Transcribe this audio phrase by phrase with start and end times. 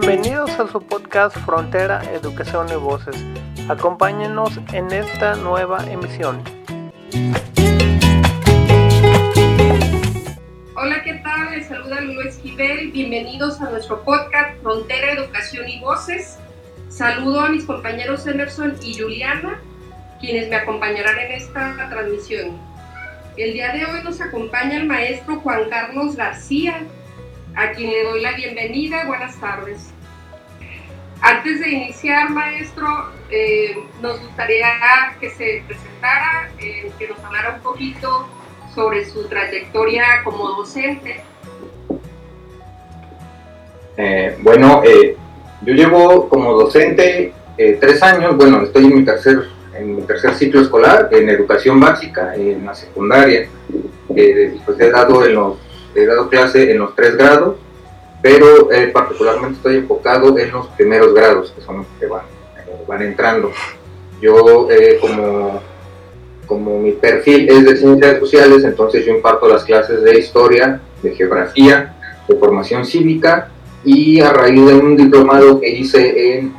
[0.00, 3.16] Bienvenidos a su podcast Frontera, Educación y Voces.
[3.68, 6.40] Acompáñenos en esta nueva emisión.
[10.76, 11.50] Hola, ¿qué tal?
[11.50, 12.92] Les saluda Lulu Esquivel.
[12.92, 16.38] Bienvenidos a nuestro podcast Frontera, Educación y Voces.
[16.88, 19.60] Saludo a mis compañeros Emerson y Juliana,
[20.20, 22.56] quienes me acompañarán en esta transmisión.
[23.36, 26.86] El día de hoy nos acompaña el maestro Juan Carlos García,
[27.56, 29.04] a quien le doy la bienvenida.
[29.06, 29.92] Buenas tardes.
[31.20, 32.86] Antes de iniciar, maestro,
[33.30, 34.68] eh, nos gustaría
[35.20, 38.28] que se presentara, eh, que nos hablara un poquito
[38.74, 41.20] sobre su trayectoria como docente.
[43.96, 44.82] Eh, bueno,
[45.62, 50.60] yo llevo como docente tres años, bueno, estoy en mi tercer en mi tercer ciclo
[50.60, 53.48] escolar en educación básica, en la secundaria.
[54.08, 55.56] pues he dado
[55.94, 57.56] he dado clase en los tres grados,
[58.22, 62.22] pero eh, particularmente estoy enfocado en los primeros grados, que son los que van,
[62.56, 63.52] eh, van entrando.
[64.20, 65.60] Yo, eh, como,
[66.46, 71.14] como mi perfil es de ciencias sociales, entonces yo imparto las clases de historia, de
[71.14, 71.94] geografía,
[72.26, 73.50] de formación cívica,
[73.84, 76.52] y a raíz de un diplomado que hice en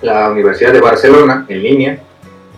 [0.00, 1.98] la Universidad de Barcelona, en línea,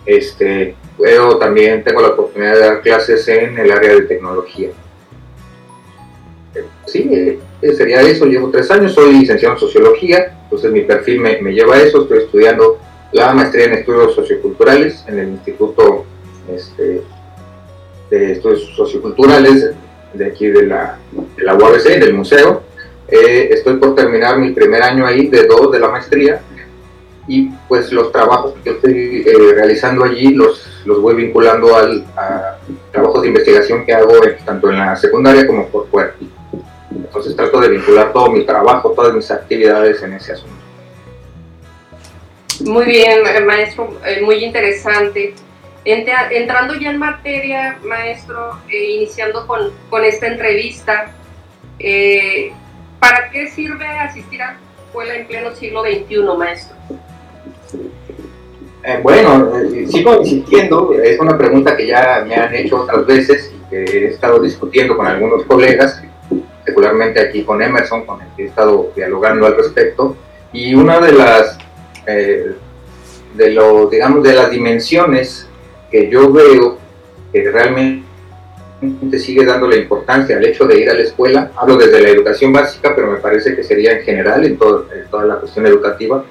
[0.05, 4.69] este, luego también tengo la oportunidad de dar clases en el área de tecnología
[6.87, 11.75] sí, sería eso, llevo tres años, soy licenciado en sociología, entonces mi perfil me, lleva
[11.75, 12.79] a eso, estoy estudiando
[13.11, 16.05] la maestría en estudios socioculturales en el Instituto
[16.53, 17.01] este,
[18.09, 19.71] de Estudios Socioculturales
[20.13, 20.97] de aquí de la,
[21.35, 22.63] de la UABC, del museo.
[23.07, 26.41] Eh, estoy por terminar mi primer año ahí de dos de la maestría
[27.27, 32.57] y pues los trabajos que estoy eh, realizando allí los, los voy vinculando al, a
[32.91, 34.13] trabajos de investigación que hago
[34.45, 36.13] tanto en la secundaria como por fuera.
[36.91, 40.55] Entonces trato de vincular todo mi trabajo, todas mis actividades en ese asunto.
[42.61, 45.33] Muy bien, eh, maestro, eh, muy interesante.
[45.85, 51.13] Entrando ya en materia, maestro, eh, iniciando con, con, esta entrevista,
[52.99, 56.75] ¿para qué sirve asistir a escuela en pleno siglo XXI, maestro?
[59.03, 59.51] bueno,
[59.89, 64.07] sigo insistiendo, es una pregunta que ya me han hecho otras veces y que he
[64.07, 66.01] estado discutiendo con algunos colegas
[66.77, 70.15] particularmente aquí con Emerson, con el que he estado dialogando al respecto,
[70.53, 71.57] y una de las,
[72.05, 72.51] eh,
[73.35, 75.47] de lo, digamos, de las dimensiones
[75.89, 76.77] que yo veo
[77.33, 81.99] que realmente sigue dando la importancia al hecho de ir a la escuela, hablo desde
[81.99, 85.35] la educación básica, pero me parece que sería en general en, todo, en toda la
[85.37, 86.23] cuestión educativa,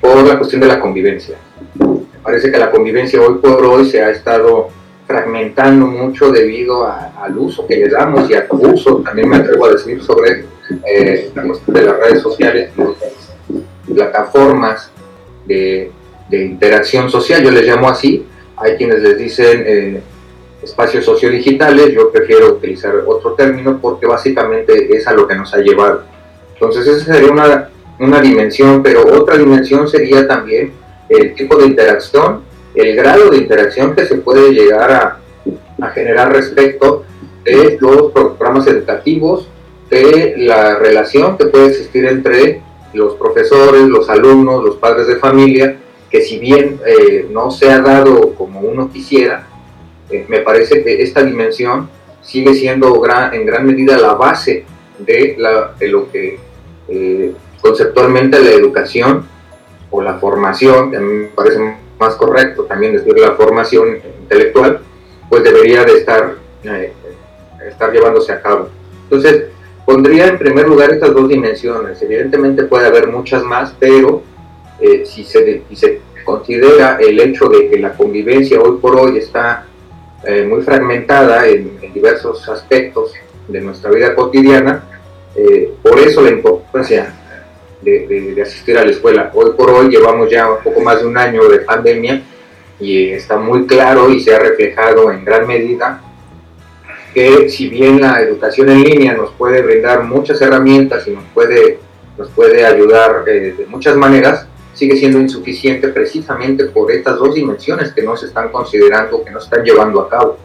[0.00, 1.36] por la cuestión de la convivencia.
[1.74, 4.68] Me parece que la convivencia hoy por hoy se ha estado
[5.10, 9.70] fragmentando mucho debido al uso que le damos y al uso, también me atrevo a
[9.70, 10.44] decir, sobre
[10.86, 11.32] eh,
[11.66, 12.70] de las redes sociales,
[13.92, 14.92] plataformas
[15.46, 15.90] de,
[16.30, 18.24] interacción social, yo les llamo así,
[18.56, 20.00] hay quienes les dicen eh,
[20.62, 25.58] espacios sociodigitales, yo prefiero utilizar otro término porque básicamente es a lo que nos ha
[25.58, 26.04] llevado.
[26.54, 30.72] Entonces esa sería una, una dimensión, pero otra dimensión sería también
[31.08, 35.16] el tipo de interacción el grado de interacción que se puede llegar a,
[35.94, 37.04] generar respecto
[37.42, 39.48] de los programas educativos,
[39.88, 42.60] de la relación que puede existir entre
[42.92, 45.78] los profesores, los alumnos, los padres de familia,
[46.10, 49.46] que si bien eh, no se ha dado como uno quisiera,
[50.10, 51.88] eh, me parece que esta dimensión
[52.22, 54.64] sigue siendo en gran medida la base
[54.98, 55.36] de,
[55.88, 56.38] lo que
[56.88, 59.26] eh, conceptualmente la educación
[59.90, 61.58] o la formación, que a mí me parece
[62.00, 64.80] más correcto también decir la formación intelectual,
[65.28, 66.92] pues debería de estar, eh,
[67.68, 68.68] estar llevándose a cabo.
[69.04, 69.44] Entonces,
[69.84, 72.00] pondría en primer lugar estas dos dimensiones.
[72.00, 74.22] Evidentemente puede haber muchas más, pero
[74.80, 79.66] eh, si, se, se considera el hecho de que la convivencia hoy por hoy está
[80.24, 83.12] eh, muy fragmentada en, diversos aspectos
[83.48, 84.84] de nuestra vida cotidiana,
[85.82, 87.19] por eso la importancia
[87.82, 89.30] de, asistir a la escuela.
[89.34, 92.22] Hoy por hoy llevamos ya un poco más de un año de pandemia
[92.78, 96.02] y está muy claro y se ha reflejado en gran medida
[97.14, 101.78] que si bien la educación en línea nos puede brindar muchas herramientas y nos puede,
[102.16, 107.92] nos puede ayudar eh, de muchas maneras, sigue siendo insuficiente precisamente por estas dos dimensiones
[107.92, 110.38] que no se están considerando, que no se están llevando a cabo.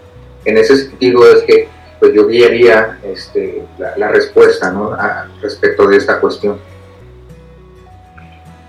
[0.43, 1.67] En ese sentido es que
[1.99, 4.95] pues yo guiaría este, la, respuesta ¿no?
[5.41, 6.59] respecto de esta cuestión.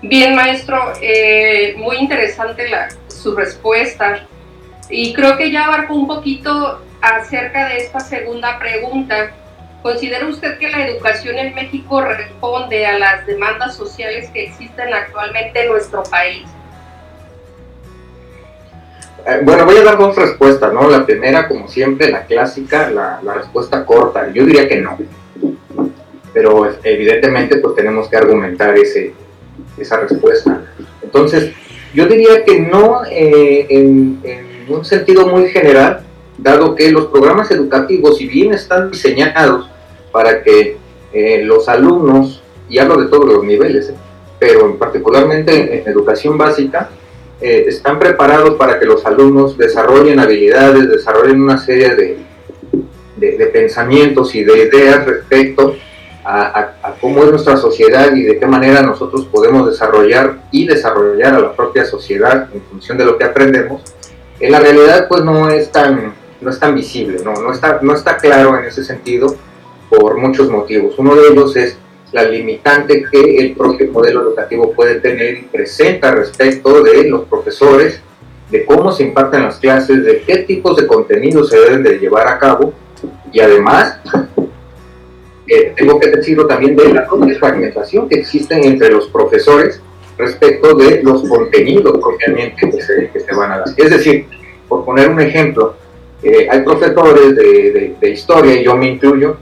[0.01, 4.27] Bien, maestro, eh, muy interesante la, su respuesta.
[4.89, 9.33] Y creo que ya abarcó un poquito acerca de esta segunda pregunta
[9.87, 15.63] ¿Considera usted que la educación en México responde a las demandas sociales que existen actualmente
[15.63, 16.43] en nuestro país?
[19.25, 20.89] Eh, bueno, voy a dar dos respuestas, ¿no?
[20.89, 24.27] La primera, como siempre, la clásica, la, la respuesta corta.
[24.33, 24.97] Yo diría que no.
[26.33, 29.13] Pero evidentemente pues tenemos que argumentar ese,
[29.77, 30.61] esa respuesta.
[31.01, 31.51] Entonces,
[31.93, 34.21] yo diría que no eh, en,
[34.67, 36.01] un sentido muy general,
[36.37, 39.69] dado que los programas educativos, si bien están diseñados
[40.11, 40.77] para que
[41.13, 43.93] eh, los alumnos, y hablo de todos los niveles,
[44.37, 46.89] pero particularmente en educación básica,
[47.39, 52.17] eh, están preparados para que los alumnos desarrollen habilidades, desarrollen una serie de,
[53.15, 55.75] de, pensamientos y de ideas respecto
[56.27, 61.39] a, cómo es nuestra sociedad y de qué manera nosotros podemos desarrollar y desarrollar a
[61.39, 63.81] la propia sociedad en función de lo que aprendemos,
[64.39, 67.93] en la realidad pues no es tan, no es tan visible, no, no, está, no
[67.93, 69.35] está claro en ese sentido
[69.89, 70.95] por muchos motivos.
[70.97, 71.77] Uno de ellos es
[72.11, 78.01] la limitante que el propio modelo educativo puede tener y presenta respecto de los profesores,
[78.51, 82.27] de cómo se imparten las clases, de qué tipos de contenidos se deben de llevar
[82.27, 82.73] a cabo
[83.31, 83.99] y además
[85.75, 87.07] tengo que decirlo también de la
[87.39, 89.81] fragmentación que existe entre los profesores
[90.17, 93.67] respecto de los contenidos propiamente que se, que van a dar.
[93.75, 94.25] Es decir,
[94.67, 95.75] por poner un ejemplo,
[96.23, 99.37] eh, hay profesores de, de, historia, y yo me incluyo,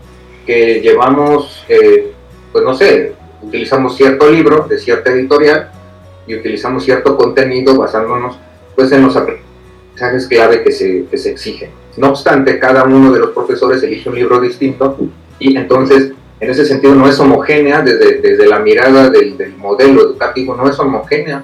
[0.46, 2.12] que llevamos eh,
[2.56, 3.12] pues no sé,
[3.42, 5.72] utilizamos cierto libro de cierta editorial
[6.26, 8.38] y utilizamos cierto contenido basándonos
[8.76, 11.72] pues en los aprendizajes clave que se, que se exigen.
[11.98, 14.98] No obstante, cada uno de los profesores elige un libro distinto
[15.40, 20.02] y entonces en ese sentido no es homogénea desde, desde la mirada del, del, modelo
[20.02, 21.44] educativo, no es homogénea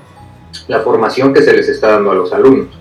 [0.68, 2.78] la formación que se les está dando a los alumnos.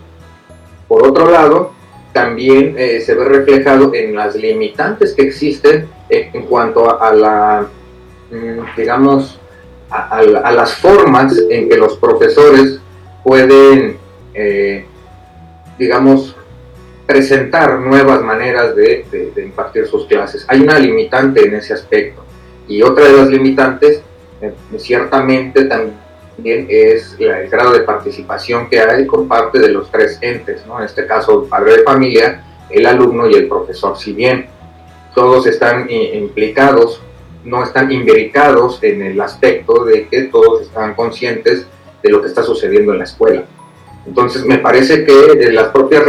[0.89, 1.73] Por otro lado,
[2.12, 7.69] también eh, se ve reflejado en las limitantes que existen en, cuanto a la
[8.31, 9.41] Mm, digamos,
[9.91, 12.79] a, las formas en que los profesores
[13.25, 13.97] pueden,
[14.35, 14.87] eh,
[15.77, 16.37] digamos,
[17.11, 19.05] presentar nuevas maneras de,
[19.37, 20.45] impartir sus clases.
[20.47, 22.25] Hay una limitante en ese aspecto.
[22.69, 24.01] Y otra de las limitantes,
[24.41, 30.19] eh, ciertamente también es el grado de participación que hay con parte de los tres
[30.21, 30.79] entes, ¿no?
[30.79, 33.99] en este caso el padre de familia, el alumno y el profesor.
[33.99, 34.47] Si bien
[35.13, 37.03] todos están implicados
[37.43, 41.67] no están imbricados en el aspecto de que todos están conscientes
[42.03, 43.45] de lo que está sucediendo en la escuela.
[44.06, 46.05] Entonces me parece que eh, las propias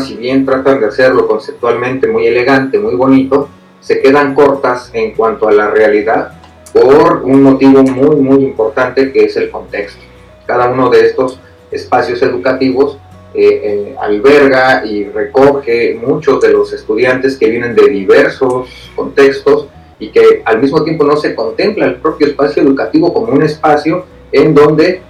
[0.00, 3.48] si bien tratan de hacerlo conceptualmente muy elegante, muy bonito,
[3.80, 6.32] se quedan cortas en cuanto a la realidad
[6.72, 10.00] por un motivo muy, muy importante que es el contexto.
[10.46, 11.40] Cada uno de estos
[11.70, 12.98] espacios educativos
[13.34, 20.10] eh, eh, alberga y recoge muchos de los estudiantes que vienen de diversos contextos y
[20.10, 24.54] que al mismo tiempo no se contempla el propio espacio educativo como un espacio en
[24.54, 25.02] donde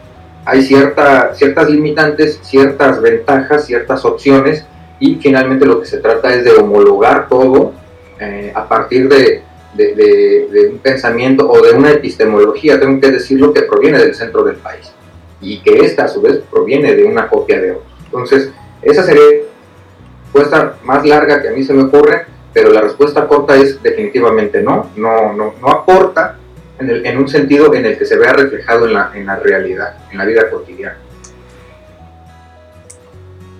[0.48, 4.64] hay cierta, ciertas limitantes, ciertas ventajas, ciertas opciones
[4.98, 7.74] y finalmente lo que se trata es de homologar todo
[8.18, 9.42] eh, a partir de,
[9.74, 14.56] de, un pensamiento o de una epistemología, tengo que decirlo, que proviene del centro del
[14.56, 14.90] país
[15.42, 17.84] y que esta a su vez proviene de una copia de otro.
[18.06, 18.50] Entonces,
[18.80, 22.24] esa sería la respuesta más larga que a mí se me ocurre
[22.54, 26.37] pero la respuesta corta es definitivamente no, no, no, no aporta
[26.78, 29.36] en, el, en, un sentido en el que se vea reflejado en la, en la
[29.36, 30.98] realidad, en la vida cotidiana.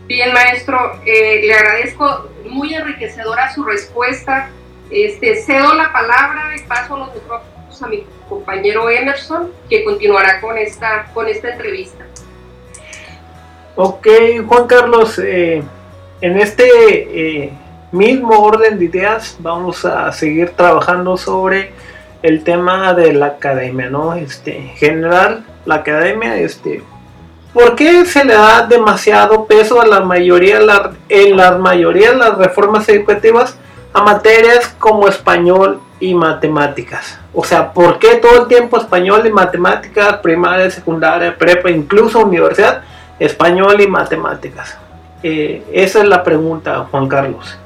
[0.06, 4.48] Bien, maestro, eh, le agradezco muy enriquecedora su respuesta.
[4.90, 10.56] Este, cedo la palabra y paso los micrófonos a mi compañero Emerson, que continuará con
[10.56, 12.06] esta, con esta entrevista.
[13.76, 14.08] Ok,
[14.46, 15.62] Juan Carlos, eh,
[16.20, 17.52] en este eh,
[17.92, 21.72] mismo orden de ideas vamos a seguir trabajando sobre
[22.22, 24.14] el tema de la academia, ¿no?
[24.14, 26.82] Este, en general, la academia, este,
[27.52, 30.58] ¿por qué se le da demasiado peso a la mayoría,
[31.08, 33.56] en la mayoría de las reformas educativas
[33.92, 37.18] a materias como español y matemáticas?
[37.32, 42.82] O sea, ¿por qué todo el tiempo español y matemáticas, primaria, secundaria, prepa, incluso universidad,
[43.18, 44.76] español y matemáticas?
[45.22, 47.58] Eh, esa es la pregunta, Juan Carlos.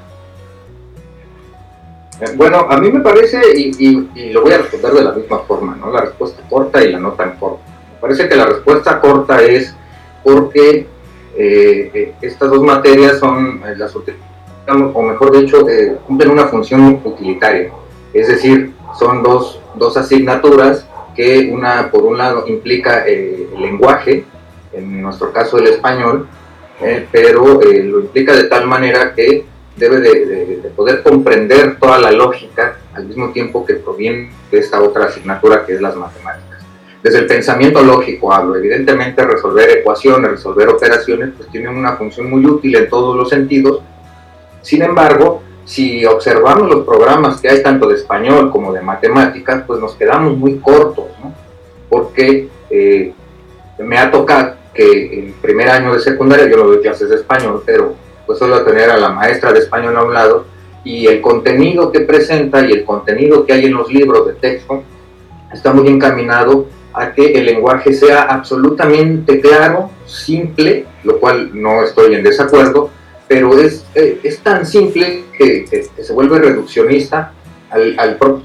[2.36, 5.90] Bueno, a mí me parece, y, lo voy a responder de la misma forma, ¿no?
[5.90, 7.62] La respuesta corta y la no tan corta.
[7.94, 9.74] Me parece que la respuesta corta es
[10.22, 10.86] porque
[11.36, 15.66] eh, eh, estas dos materias son eh, las o mejor dicho,
[16.06, 17.72] cumplen una función utilitaria.
[18.12, 24.24] Es decir, son dos, dos asignaturas que una, por un lado, implica el lenguaje,
[24.72, 26.28] en nuestro caso el español,
[27.10, 29.44] pero lo implica de tal manera que
[29.76, 35.06] debe de, poder comprender toda la lógica al mismo tiempo que proviene de esta otra
[35.06, 36.62] asignatura que es las matemáticas.
[37.02, 42.44] Desde el pensamiento lógico hablo, evidentemente resolver ecuaciones, resolver operaciones, pues tienen una función muy
[42.46, 43.80] útil en todos los sentidos.
[44.60, 49.80] Sin embargo, si observamos los programas que hay tanto de español como de matemáticas, pues
[49.80, 51.34] nos quedamos muy cortos, ¿no?
[51.88, 53.12] Porque eh,
[53.78, 57.62] me ha tocado que en primer año de secundaria yo no doy clases de español,
[57.66, 57.94] pero
[58.26, 60.46] pues suelo tener a la maestra de español a un lado
[60.84, 64.82] y el contenido que presenta y el contenido que hay en los libros de texto
[65.52, 72.14] está muy encaminado a que el lenguaje sea absolutamente claro, simple, lo cual no estoy
[72.14, 72.90] en desacuerdo,
[73.28, 77.32] pero es, eh, es tan simple que, se vuelve reduccionista
[77.70, 78.44] al, al propio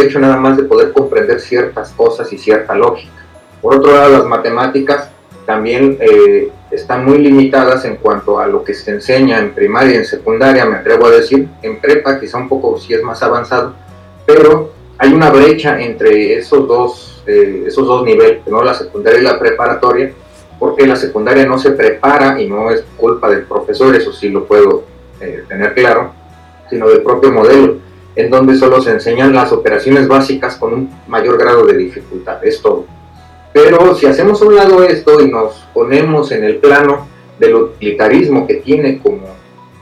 [0.00, 3.12] hecho nada más de poder comprender ciertas cosas y cierta lógica.
[3.60, 5.10] Por otro lado, las matemáticas
[5.48, 9.96] también eh, están muy limitadas en cuanto a lo que se enseña en primaria y
[9.96, 13.72] en secundaria, me atrevo a decir, en prepa quizá un poco si es más avanzado,
[14.26, 18.62] pero hay una brecha entre esos dos, eh, esos dos niveles, ¿no?
[18.62, 20.12] la secundaria y la preparatoria,
[20.58, 24.44] porque la secundaria no se prepara y no es culpa del profesor, eso sí lo
[24.44, 24.84] puedo
[25.18, 26.12] eh, tener claro,
[26.68, 27.78] sino del propio modelo,
[28.16, 32.60] en donde solo se enseñan las operaciones básicas con un mayor grado de dificultad, es
[32.60, 32.97] todo.
[33.52, 38.46] Pero si hacemos a un lado esto y nos ponemos en el plano del utilitarismo
[38.46, 39.26] que tiene como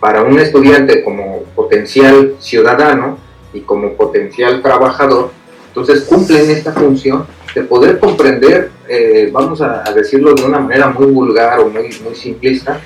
[0.01, 3.19] para un estudiante como potencial ciudadano
[3.53, 5.31] y como potencial trabajador,
[5.69, 11.07] entonces cumplen esta función de poder comprender, eh, vamos a, decirlo de una manera muy
[11.07, 12.81] vulgar o muy, muy simplista,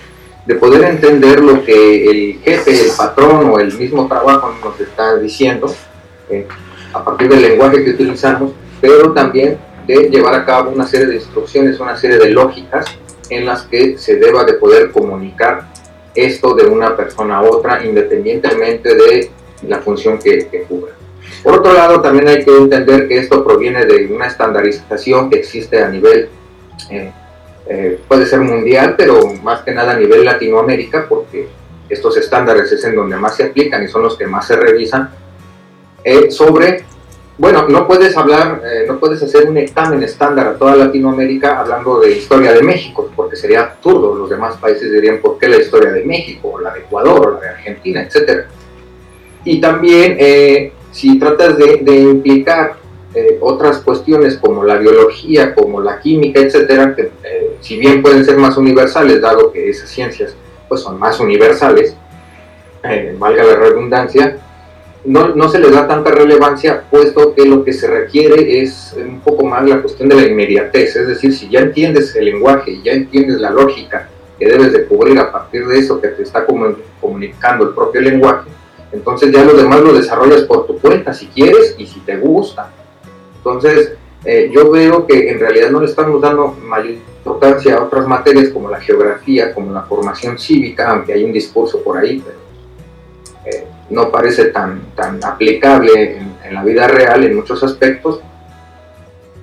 [0.46, 5.16] de poder entender lo que el jefe, el patrón o el mismo trabajo nos está
[5.16, 5.72] diciendo
[6.30, 6.46] eh,
[6.92, 11.16] a partir del lenguaje que utilizamos, pero también de llevar a cabo una serie de
[11.16, 12.86] instrucciones, una serie de lógicas
[13.28, 15.68] en las que se deba de poder comunicar
[16.14, 19.30] esto de una persona a otra independientemente de
[19.66, 20.92] la función que, que cubra.
[21.42, 25.82] Por otro lado, también hay que entender que esto proviene de una estandarización que existe
[25.82, 26.28] a nivel,
[26.90, 27.12] eh,
[27.68, 31.48] eh, puede ser mundial, pero más que nada a nivel Latinoamérica, porque
[31.88, 35.10] estos estándares es en donde más se aplican y son los que más se revisan,
[36.04, 36.84] eh, sobre
[37.40, 41.98] bueno, no puedes hablar, eh, no puedes hacer un examen estándar a toda Latinoamérica hablando
[41.98, 44.14] de historia de México, porque sería absurdo.
[44.14, 47.34] Los demás países dirían, ¿por qué la historia de México, o la de Ecuador, o
[47.36, 48.46] la de Argentina, etcétera?
[49.44, 52.76] Y también, eh, si tratas de, implicar
[53.14, 57.10] eh, otras cuestiones como la biología, como la química, etcétera, que
[57.62, 60.36] si bien pueden ser más universales, dado que esas ciencias
[60.68, 61.96] pues, son más universales,
[63.18, 64.36] valga la redundancia,
[65.04, 69.20] no, no, se le da tanta relevancia, puesto que lo que se requiere es un
[69.20, 72.92] poco más la cuestión de la inmediatez, es decir, si ya entiendes el lenguaje ya
[72.92, 76.44] entiendes la lógica que debes de cubrir a partir de eso que te está
[77.00, 78.50] comunicando el propio lenguaje,
[78.92, 82.70] entonces ya lo demás lo desarrollas por tu cuenta, si quieres y si te gusta.
[83.36, 83.92] Entonces,
[84.24, 88.50] eh, yo veo que en realidad no le estamos dando mayor importancia a otras materias
[88.50, 92.38] como la geografía, como la formación cívica, aunque hay un discurso por ahí, pero
[93.46, 98.20] eh, no parece tan, tan aplicable en, la vida real en muchos aspectos,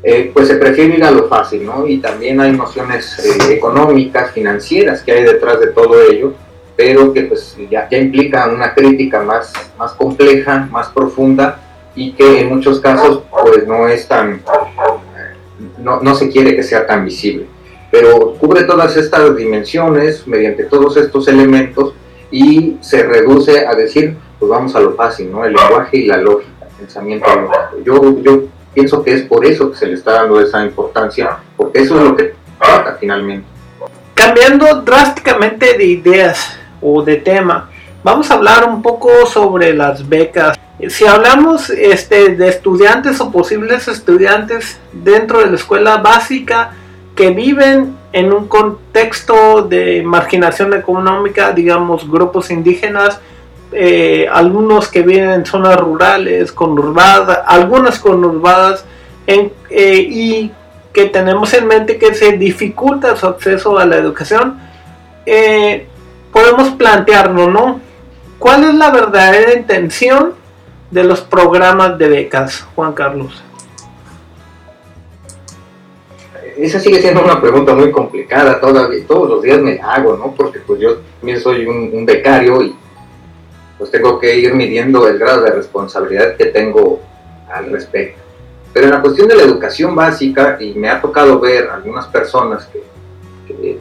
[0.03, 1.87] eh, pues se prefiere ir a lo fácil, ¿no?
[1.87, 6.33] Y también hay nociones eh, económicas, financieras que hay detrás de todo ello,
[6.75, 11.61] pero que pues ya, ya implican una crítica más, más compleja, más profunda
[11.95, 14.41] y que en muchos casos pues no es tan,
[15.79, 17.47] no, no se quiere que sea tan visible.
[17.89, 21.93] Pero cubre todas estas dimensiones mediante todos estos elementos
[22.29, 25.45] y se reduce a decir, pues vamos a lo fácil, ¿no?
[25.45, 27.77] El lenguaje y la lógica, el pensamiento lógico.
[27.83, 31.79] Yo, yo pienso que es por eso que se le está dando esa importancia, porque
[31.79, 33.47] eso es lo que trata finalmente.
[34.13, 37.69] Cambiando drásticamente de ideas o de tema,
[38.03, 40.57] vamos a hablar un poco sobre las becas.
[40.89, 46.71] Si hablamos este, de estudiantes o posibles estudiantes dentro de la escuela básica
[47.15, 53.19] que viven en un contexto de marginación económica, digamos grupos indígenas,
[53.71, 58.85] eh, algunos que viven en zonas rurales, conurbadas, algunas conurbadas,
[59.25, 60.51] en, eh, y
[60.93, 64.59] que tenemos en mente que se dificulta su acceso a la educación,
[65.25, 65.85] eh,
[66.31, 67.81] podemos plantearnos, ¿no?
[68.39, 70.33] ¿Cuál es la verdadera intención
[70.89, 73.43] de los programas de becas, Juan Carlos?
[76.57, 80.33] esa sigue siendo una pregunta muy complicada, todavía, todos los días me hago, ¿no?
[80.35, 80.97] Porque pues yo
[81.39, 82.75] soy un, becario y
[83.77, 87.01] pues tengo que ir midiendo el grado de responsabilidad que tengo
[87.49, 88.19] al respecto.
[88.73, 92.67] Pero en la cuestión de la educación básica, y me ha tocado ver algunas personas
[92.67, 93.79] que,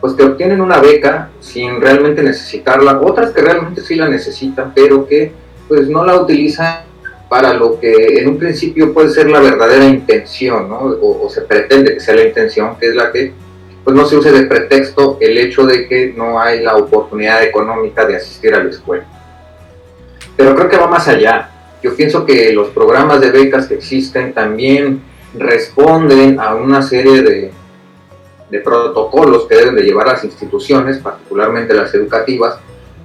[0.00, 5.06] pues que obtienen una beca sin realmente necesitarla, otras que realmente sí la necesitan, pero
[5.06, 5.32] que
[5.68, 6.84] pues no la utilizan
[7.28, 10.78] para lo que en un principio puede ser la verdadera intención, ¿no?
[10.78, 13.32] o, se pretende que sea la intención, que es la que
[13.82, 18.04] pues no se use de pretexto el hecho de que no hay la oportunidad económica
[18.04, 19.06] de asistir a la escuela.
[20.36, 21.50] Pero creo que va más allá.
[21.82, 25.02] Yo pienso que los programas de becas que existen también
[25.34, 27.52] responden a una serie de,
[28.50, 32.58] de protocolos que deben de llevar las instituciones, particularmente las educativas,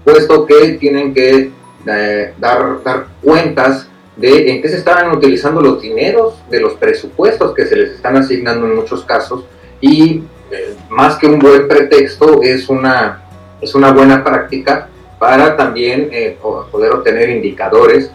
[0.03, 1.51] puesto que tienen que
[1.85, 7.53] eh, dar, dar cuentas de en qué se estaban utilizando los dineros de los presupuestos
[7.55, 9.45] que se les están asignando en muchos casos
[9.79, 13.23] y eh, más que un buen pretexto es una,
[13.61, 14.89] es una buena práctica
[15.21, 16.35] para también eh,
[16.71, 18.09] poder obtener indicadores,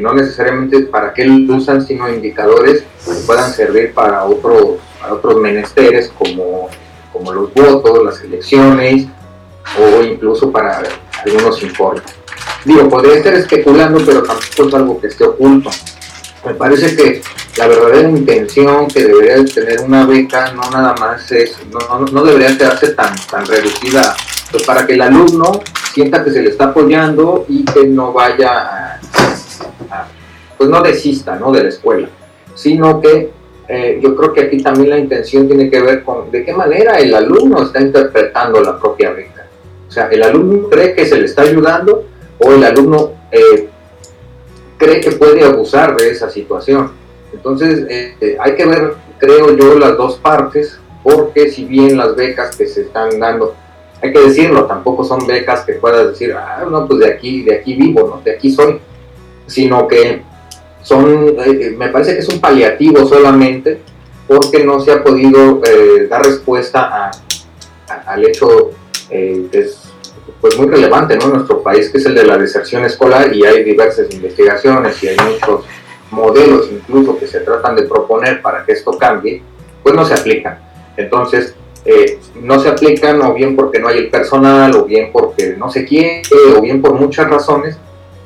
[0.00, 5.36] no necesariamente para qué lo usan, sino indicadores que puedan servir para otros, para otros
[5.36, 6.68] menesteres como,
[7.12, 9.06] como los votos, las elecciones
[9.78, 10.82] o incluso para
[11.24, 12.02] algunos informes.
[12.64, 15.70] Digo, podría estar especulando, pero tampoco es algo que esté oculto.
[16.44, 17.22] Me parece que
[17.56, 22.56] la verdadera intención que debería tener una beca no nada más es, no, no debería
[22.58, 24.16] quedarse tan, tan reducida,
[24.50, 25.60] pues para que el alumno
[25.92, 28.98] sienta que se le está apoyando y que no vaya
[29.90, 30.08] a,
[30.56, 31.52] pues no desista ¿no?
[31.52, 32.08] de la escuela,
[32.54, 33.30] sino que
[33.68, 36.98] eh, yo creo que aquí también la intención tiene que ver con de qué manera
[36.98, 39.46] el alumno está interpretando la propia beca.
[39.88, 42.04] O sea, el alumno cree que se le está ayudando
[42.38, 43.68] o el alumno eh,
[44.82, 46.90] cree que puede abusar de esa situación.
[47.32, 52.56] Entonces, eh, hay que ver, creo yo, las dos partes, porque si bien las becas
[52.56, 53.54] que se están dando,
[54.02, 57.54] hay que decirlo, tampoco son becas que puedas decir, ah, no, pues de aquí, de
[57.54, 58.22] aquí vivo, ¿no?
[58.22, 58.80] de aquí soy,
[59.46, 60.22] sino que
[60.82, 63.80] son, eh, me parece que es un paliativo solamente,
[64.26, 65.60] porque no se ha podido
[66.08, 67.10] dar respuesta
[68.06, 68.70] al hecho
[69.08, 69.91] que es
[70.40, 71.24] pues muy relevante ¿no?
[71.24, 75.08] en nuestro país, que es el de la deserción escolar, y hay diversas investigaciones y
[75.08, 75.64] hay muchos
[76.10, 79.42] modelos incluso que se tratan de proponer para que esto cambie,
[79.82, 80.58] pues no se aplican.
[80.96, 85.56] Entonces, eh, no se aplican o bien porque no hay el personal, o bien porque
[85.56, 86.22] no se quiere,
[86.56, 87.76] o bien por muchas razones,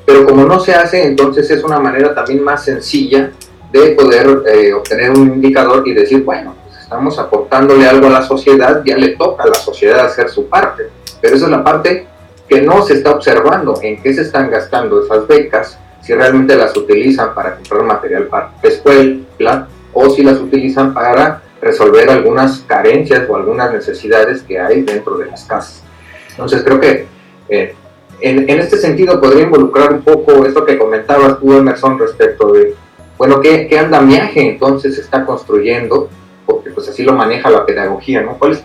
[0.05, 3.33] pero como no se hace, entonces es una manera también más sencilla
[3.73, 8.23] de poder eh, obtener un indicador y decir, bueno, pues estamos aportándole algo a la
[8.23, 10.85] sociedad, ya le toca a la sociedad hacer su parte
[11.20, 12.07] pero esa es la parte
[12.48, 16.76] que no se está observando, en qué se están gastando esas becas, si realmente las
[16.76, 23.29] utilizan para comprar material para la escuela o si las utilizan para resolver algunas carencias
[23.29, 25.83] o algunas necesidades que hay dentro de las casas.
[26.31, 27.07] Entonces creo que
[27.48, 27.74] eh,
[28.20, 32.74] en, este sentido podría involucrar un poco esto que comentabas tú, Emerson, respecto de,
[33.18, 36.09] bueno, ¿qué, qué andamiaje entonces se está construyendo?
[36.44, 38.38] Porque pues así lo maneja la pedagogía, ¿no?
[38.38, 38.64] ¿Cuál es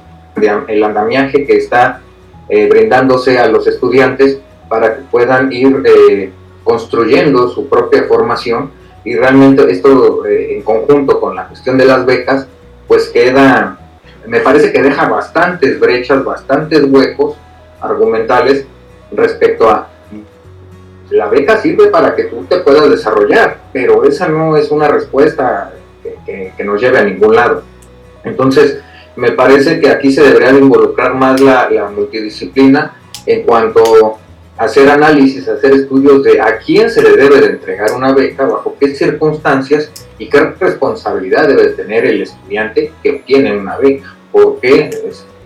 [0.67, 2.01] el andamiaje que está
[2.53, 6.33] eh, brindándose a los estudiantes para que puedan ir eh,
[6.65, 8.71] construyendo su propia formación
[9.05, 12.47] y realmente esto eh, en conjunto con la cuestión de las becas
[12.89, 13.79] pues queda,
[14.27, 17.37] me parece que deja bastantes brechas, bastantes huecos
[17.79, 18.65] argumentales
[19.13, 19.87] respecto a
[21.09, 25.71] la beca sirve para que tú te puedas desarrollar, pero esa no es una respuesta
[26.25, 27.63] que, que nos lleve a ningún lado.
[28.25, 28.81] Entonces,
[29.15, 32.95] me parece que aquí se debería involucrar más la, multidisciplina
[33.25, 34.19] en cuanto
[34.57, 38.45] a hacer análisis, hacer estudios de a quién se le debe de entregar una beca,
[38.45, 44.89] bajo qué circunstancias y qué responsabilidad debe tener el estudiante que obtiene una beca, porque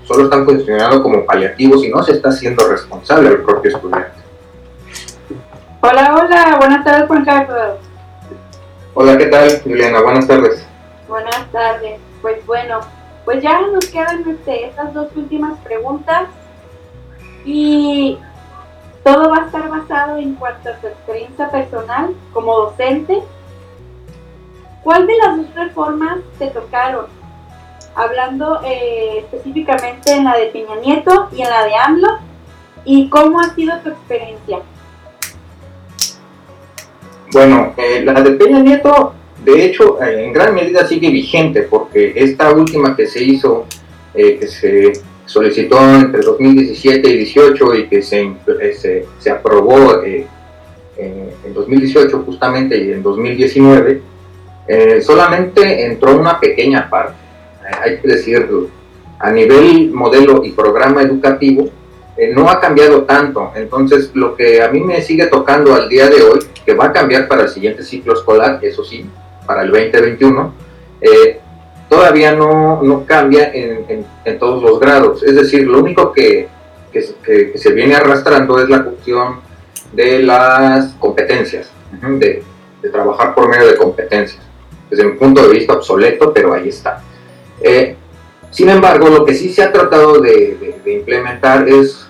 [0.04, 4.12] solo están funcionando como paliativos y no se está haciendo responsable el propio estudiante.
[5.82, 7.78] Hola, hola, buenas tardes Juan Carlos.
[8.93, 10.01] Hola, ¿qué tal Juliana?
[10.01, 10.65] Buenas tardes.
[11.08, 11.99] Buenas tardes.
[12.21, 12.80] Pues bueno,
[13.25, 16.27] pues ya nos quedan este, estas dos últimas preguntas
[17.43, 18.17] y
[19.03, 23.21] todo va a estar basado en cuanto a su experiencia personal como docente.
[24.83, 27.07] ¿Cuál de las dos reformas te tocaron?
[27.95, 32.17] Hablando eh, específicamente en la de Peña Nieto y en la de AMLO.
[32.83, 34.59] ¿Y cómo ha sido tu experiencia?
[37.31, 39.13] Bueno, eh, la de Peña Nieto
[39.45, 43.67] de hecho, en gran medida sigue vigente porque esta última que se hizo,
[44.15, 44.93] eh, que se
[45.27, 50.25] solicitó entre 2017 y 2018 y que se, eh, se, aprobó eh,
[50.97, 54.01] en 2018 justamente y en 2019,
[55.01, 57.15] solamente entró una pequeña parte,
[57.84, 58.67] hay que decirlo.
[59.19, 61.69] A nivel modelo y programa educativo,
[62.34, 63.51] no ha cambiado tanto.
[63.55, 66.93] Entonces, lo que a mí me sigue tocando al día de hoy, que va a
[66.93, 69.05] cambiar para el siguiente ciclo escolar, eso sí,
[69.45, 70.53] para el 2021,
[71.01, 71.39] eh,
[71.89, 75.23] todavía no, no cambia en, en, todos los grados.
[75.23, 76.47] Es decir, lo único que,
[76.91, 79.39] que, se viene arrastrando es la cuestión
[79.93, 81.69] de las competencias,
[82.01, 82.43] de,
[82.81, 84.43] de trabajar por medio de competencias.
[84.89, 87.01] Desde mi punto de vista obsoleto, pero ahí está.
[87.62, 87.95] Eh,
[88.51, 92.08] sin embargo, lo que sí se ha tratado de, implementar es,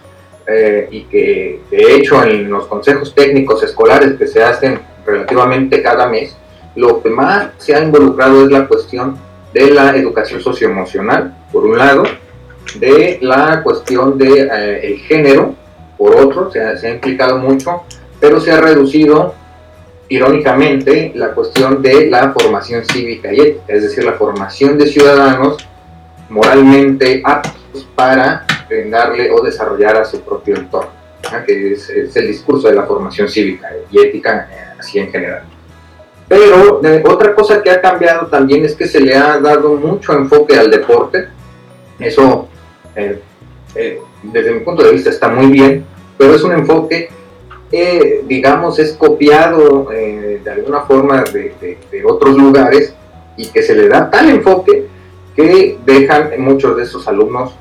[0.47, 6.07] eh, y que de hecho en los consejos técnicos escolares que se hacen relativamente cada
[6.07, 6.37] mes,
[6.75, 9.17] lo que más se ha involucrado es la cuestión
[9.53, 12.03] de la educación socioemocional, por un lado,
[12.79, 15.55] de la cuestión del de, eh, género,
[15.97, 17.83] por otro, se ha, se ha implicado mucho,
[18.19, 19.33] pero se ha reducido
[20.09, 25.67] irónicamente la cuestión de la formación cívica y ética, es decir, la formación de ciudadanos
[26.29, 28.45] moralmente aptos para
[28.89, 30.91] darle o desarrollar a su propio entorno,
[31.45, 35.43] que es, el discurso de la formación cívica y ética eh, así en general.
[36.27, 40.57] Pero otra cosa que ha cambiado también es que se le ha dado mucho enfoque
[40.57, 41.27] al deporte.
[41.99, 42.47] Eso,
[42.95, 43.21] eh,
[43.75, 45.85] eh, desde mi punto de vista, está muy bien,
[46.17, 47.09] pero es un enfoque
[47.69, 52.93] que, digamos, es copiado de alguna forma de, de otros lugares
[53.37, 54.87] y que se le da tal enfoque
[55.35, 57.53] que dejan muchos de esos alumnos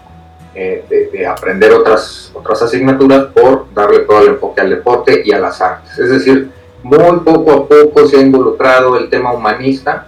[0.55, 5.41] eh, de, aprender otras, otras asignaturas por darle todo el enfoque al deporte y a
[5.41, 5.99] las artes.
[5.99, 6.49] Es decir,
[6.85, 10.07] muy poco a poco se ha involucrado el tema humanista,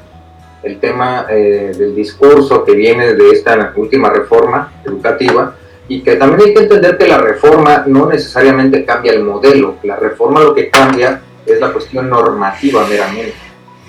[0.63, 5.55] el tema eh, del discurso que viene de esta última reforma educativa
[5.89, 9.97] y que también hay que entender que la reforma no necesariamente cambia el modelo, la
[9.97, 13.37] reforma lo que cambia es la cuestión normativa meramente.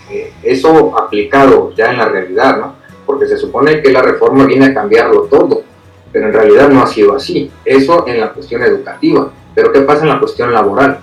[0.10, 2.76] Eh, eso aplicado ya en la realidad, ¿no?
[3.06, 5.64] porque se supone que la reforma viene a cambiarlo todo,
[6.12, 7.52] pero en realidad no ha sido así.
[7.66, 11.00] Eso en la cuestión educativa, pero ¿qué pasa en la cuestión laboral?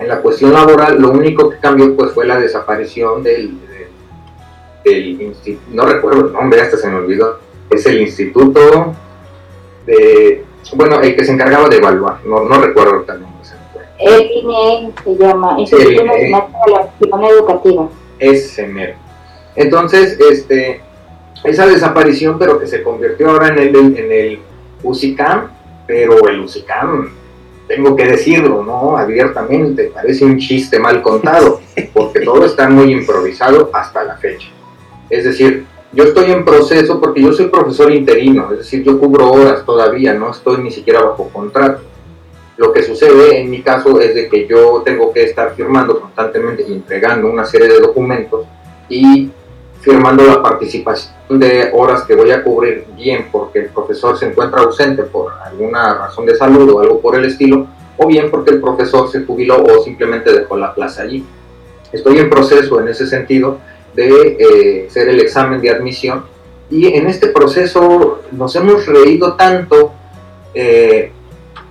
[0.00, 3.58] En la cuestión laboral lo único que cambió pues fue la desaparición del,
[4.84, 5.34] del,
[5.72, 8.94] no recuerdo el nombre, hasta se me olvidó, es el instituto
[9.86, 13.30] de, bueno, el que se encargaba de evaluar, no, no recuerdo el nombre.
[13.98, 17.88] El INE se llama, Instituto Nacional de la Acción Educativa.
[18.18, 18.94] Ese mero.
[19.56, 20.80] Entonces, este,
[21.44, 24.38] esa desaparición, pero que se convirtió ahora en el, en el
[24.82, 25.50] UCICAM,
[25.86, 27.10] pero el UCICAM,
[27.70, 28.96] tengo que decirlo, ¿no?
[28.96, 31.60] Abiertamente, parece un chiste mal contado,
[31.94, 34.48] porque todo está muy improvisado hasta la fecha.
[35.08, 39.30] Es decir, yo estoy en proceso porque yo soy profesor interino, es decir, yo cubro
[39.30, 41.82] horas todavía, no estoy ni siquiera bajo contrato.
[42.56, 46.64] Lo que sucede en mi caso es de que yo tengo que estar firmando constantemente
[46.66, 48.46] y entregando una serie de documentos
[48.88, 49.30] y
[49.80, 54.60] firmando la participación de horas que voy a cubrir bien porque el profesor se encuentra
[54.60, 57.66] ausente por alguna razón de salud o algo por el estilo,
[57.96, 61.24] o bien porque el profesor se jubiló o simplemente dejó la plaza allí.
[61.92, 63.58] Estoy en proceso en ese sentido
[63.94, 66.24] de eh, hacer el examen de admisión
[66.70, 69.92] y en este proceso nos hemos reído tanto
[70.54, 71.10] eh,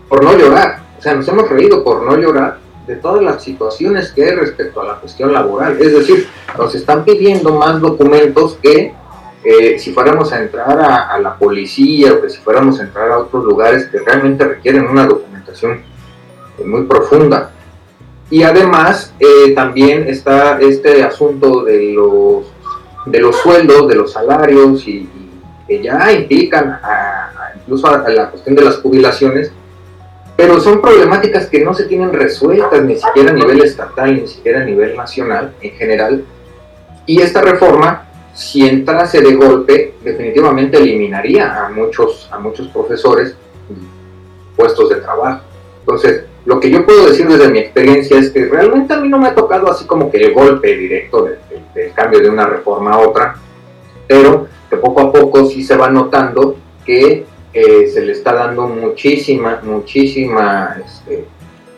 [0.07, 2.57] por no llorar, o sea, nos hemos reído por no llorar
[2.89, 5.77] de todas las situaciones que hay respecto a la cuestión laboral.
[5.79, 8.93] Es decir, nos están pidiendo más documentos que
[9.43, 13.19] eh, si fuéramos a entrar a, la policía o que si fuéramos a entrar a
[13.19, 15.83] otros lugares que realmente requieren una documentación
[16.57, 17.51] eh, muy profunda.
[18.31, 22.45] Y además eh, también está este asunto de los,
[23.05, 25.07] de los sueldos, de los salarios y,
[25.67, 26.79] que ya implican
[27.55, 29.51] incluso a la cuestión de las jubilaciones
[30.39, 34.61] pero son problemáticas que no se tienen resueltas ni siquiera a nivel estatal, ni siquiera
[34.61, 36.23] a nivel nacional en general.
[37.05, 43.35] Y esta reforma, si entrase de golpe, definitivamente eliminaría a muchos, a muchos profesores
[44.55, 45.41] puestos de trabajo.
[45.81, 49.17] Entonces, lo que yo puedo decir desde mi experiencia es que realmente a mí no
[49.17, 51.27] me ha tocado así como que el golpe directo
[51.75, 53.35] del cambio de una reforma a otra,
[54.07, 58.67] pero que poco a poco sí se va notando que eh, se le está dando
[58.67, 61.25] muchísima, muchísima, este,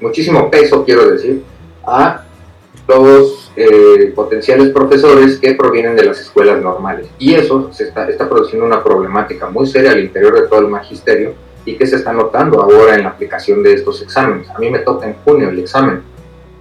[0.01, 1.43] muchísimo peso, quiero decir,
[1.85, 2.25] a
[2.87, 7.07] los eh, potenciales profesores que provienen de las escuelas normales.
[7.17, 10.67] Y eso se está, está produciendo una problemática muy seria al interior de todo el
[10.67, 14.49] magisterio y que se está notando ahora en la aplicación de estos exámenes.
[14.49, 16.01] A mí me toca en junio el examen,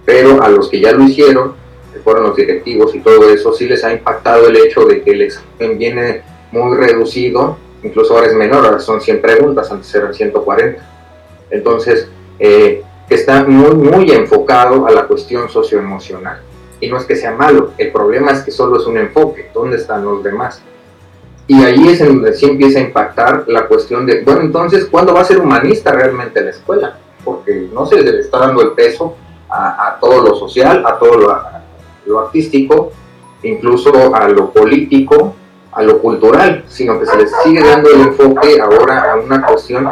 [0.05, 1.53] pero a los que ya lo hicieron,
[1.93, 5.11] que fueron los directivos y todo eso, sí les ha impactado el hecho de que
[5.11, 6.21] el examen viene
[6.51, 10.81] muy reducido incluso ahora es menor, ahora son 100 preguntas, antes eran 140.
[11.49, 12.07] Entonces,
[12.39, 16.41] eh, está muy, muy enfocado a la cuestión socioemocional.
[16.79, 19.77] Y no es que sea malo, el problema es que solo es un enfoque, ¿dónde
[19.77, 20.61] están los demás?
[21.47, 25.13] Y ahí es en donde sí empieza a impactar la cuestión de, bueno, entonces, ¿cuándo
[25.13, 26.97] va a ser humanista realmente la escuela?
[27.23, 29.15] Porque no se le está dando el peso
[29.49, 31.17] a, todo lo social, a todo
[32.05, 32.91] lo artístico,
[33.43, 35.35] incluso a lo político,
[35.71, 39.89] a lo cultural, sino que se les sigue dando el enfoque ahora a una cuestión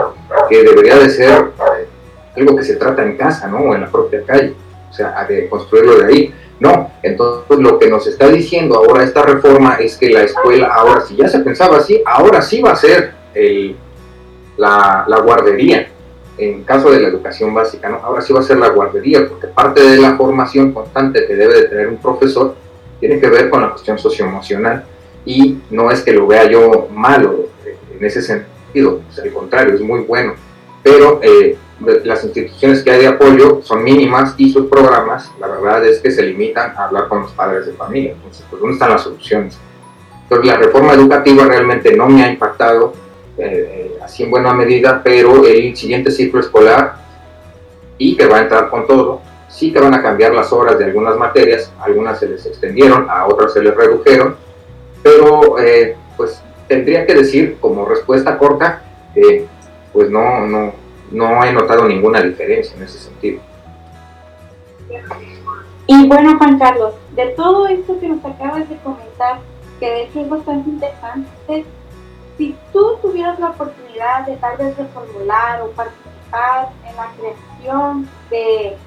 [0.49, 1.87] que debería de ser eh,
[2.35, 3.59] algo que se trata en casa, ¿no?
[3.59, 4.53] O en la propia calle,
[4.89, 6.35] o sea, de construirlo de ahí.
[6.59, 11.01] No, entonces lo que nos está diciendo ahora esta reforma es que la escuela, ahora
[11.01, 13.13] si ya se pensaba así, ahora sí va a ser
[14.57, 15.87] la, la, guardería,
[16.37, 17.97] en caso de la educación básica, ¿no?
[18.03, 21.61] ahora sí va a ser la guardería, porque parte de la formación constante que debe
[21.61, 22.55] de tener un profesor
[22.99, 24.83] tiene que ver con la cuestión socioemocional
[25.25, 27.45] y no es que lo vea yo malo
[27.97, 30.33] en ese sentido, pues, al contrario, es muy bueno,
[30.83, 31.57] pero eh,
[32.03, 36.11] las instituciones que hay de apoyo son mínimas y sus programas, la verdad es que
[36.11, 38.13] se limitan a hablar con los padres de familia.
[38.13, 39.57] Entonces, pues, ¿dónde están las soluciones?
[40.23, 42.93] Entonces, la reforma educativa realmente no me ha impactado
[43.37, 46.95] eh, así en buena medida, pero el siguiente ciclo escolar,
[47.97, 50.85] y que va a entrar con todo, sí que van a cambiar las horas de
[50.85, 54.35] algunas materias, algunas se les extendieron, a otras se les redujeron,
[55.09, 58.83] pero eh, pues tendría que decir como respuesta corta
[59.91, 60.71] pues no, no,
[61.11, 63.41] no he notado ninguna diferencia en ese sentido.
[65.87, 69.39] Y bueno, Juan Carlos, de todo esto que nos acabas de comentar,
[69.79, 71.65] que de hecho es bastante interesante,
[72.37, 78.77] si tú tuvieras la oportunidad de tal vez reformular o participar en la creación de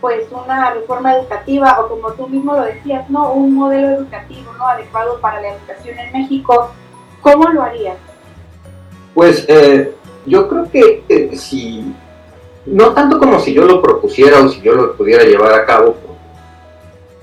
[0.00, 4.68] pues una reforma educativa o como tú mismo lo decías, no un modelo educativo no
[4.68, 6.70] adecuado para la educación en México,
[7.20, 7.96] ¿cómo lo harías?
[9.14, 9.92] Pues eh,
[10.26, 11.92] yo creo que si,
[12.66, 15.96] no tanto como si yo lo propusiera o si yo lo pudiera llevar a cabo,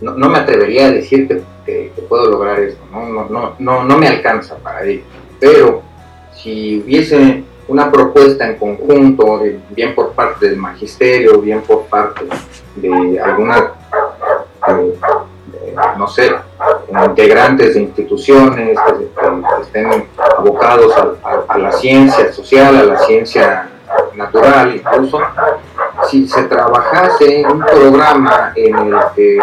[0.02, 1.28] no, no me atrevería a decir
[1.66, 3.08] que, puedo lograr esto, ¿no?
[3.08, 5.04] No, no, no, no me alcanza para ello,
[5.40, 5.82] pero
[6.36, 12.26] si hubiese una propuesta en conjunto, bien por parte del magisterio, bien por parte
[12.76, 13.72] de alguna,
[15.98, 16.32] no sé,
[17.08, 20.94] integrantes de instituciones que, estén abocados
[21.48, 23.70] a, la ciencia social, a la ciencia
[24.16, 25.20] natural incluso,
[26.10, 29.40] si se trabajase un programa en el que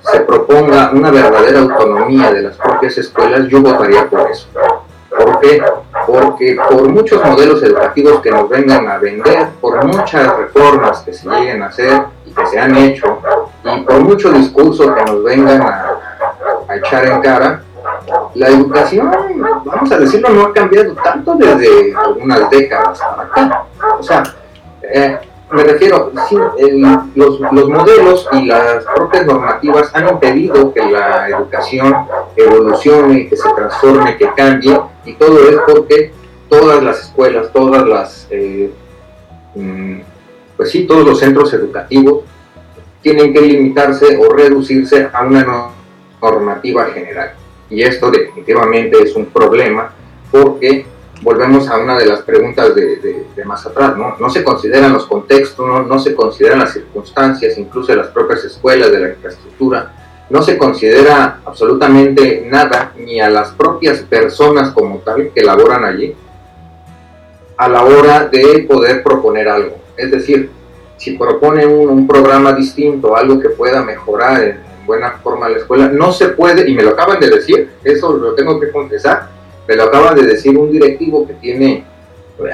[0.00, 4.48] se proponga una verdadera autonomía de las propias escuelas, yo votaría por eso.
[5.10, 5.62] ¿Por qué?
[6.06, 11.28] Porque por muchos modelos educativos que nos vengan a vender, por muchas reformas que se
[11.28, 13.18] lleguen a hacer y que se han hecho,
[13.64, 15.98] y por mucho discurso que nos vengan a,
[16.74, 17.62] echar en cara,
[18.34, 19.10] la educación,
[19.64, 23.64] vamos a decirlo, no ha cambiado tanto desde algunas décadas para acá.
[23.98, 24.22] O sea,
[24.82, 25.18] eh,
[25.50, 26.12] me refiero,
[27.14, 31.94] los, los, modelos y las propias normativas han impedido que la educación
[32.34, 36.12] evolucione, que se transforme, que cambie, y todo es porque
[36.48, 38.70] todas las escuelas, todas las, eh,
[39.54, 40.00] mm,
[40.56, 42.24] pues sí, todos los centros educativos
[43.02, 45.70] tienen que limitarse o reducirse a una
[46.20, 47.34] normativa general.
[47.70, 49.92] Y esto definitivamente es un problema
[50.30, 50.86] porque
[51.22, 54.16] volvemos a una de las preguntas de, más atrás, ¿no?
[54.18, 55.82] No se consideran los contextos, ¿no?
[55.82, 61.40] no se consideran las circunstancias, incluso las propias escuelas, de la infraestructura, no se considera
[61.44, 66.14] absolutamente nada, ni a las propias personas como tal que laboran allí,
[67.56, 69.76] a la hora de poder proponer algo.
[69.96, 70.50] Es decir,
[70.96, 75.88] si propone un, programa distinto, algo que pueda mejorar en, en, buena forma la escuela,
[75.88, 79.28] no se puede, y me lo acaban de decir, eso lo tengo que confesar,
[79.66, 81.84] me lo acaba de decir un directivo que tiene